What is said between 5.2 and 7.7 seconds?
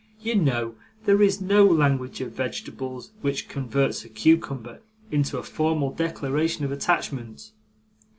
a formal declaration of attachment.